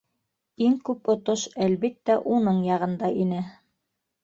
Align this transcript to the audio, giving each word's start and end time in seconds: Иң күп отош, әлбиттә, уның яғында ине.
Иң 0.67 0.71
күп 0.89 1.11
отош, 1.15 1.43
әлбиттә, 1.67 2.17
уның 2.39 2.65
яғында 2.71 3.13
ине. 3.27 3.45